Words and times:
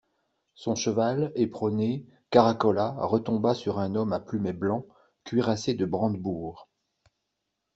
Son 0.55 0.73
cheval, 0.73 1.31
éperonné, 1.35 2.07
caracola, 2.31 2.95
retomba 2.97 3.53
sur 3.53 3.77
un 3.77 3.93
homme 3.93 4.13
à 4.13 4.19
plumet 4.19 4.51
blanc, 4.51 4.87
cuirassé 5.25 5.75
de 5.75 5.85
brandebourgs. 5.85 6.67